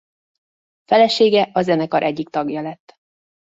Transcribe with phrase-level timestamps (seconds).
[0.85, 2.95] Felesége a zenekar egyik tagja lett.